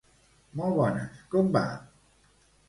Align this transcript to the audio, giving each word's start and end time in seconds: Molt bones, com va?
Molt 0.61 0.73
bones, 0.79 1.19
com 1.35 1.53
va? 1.59 1.63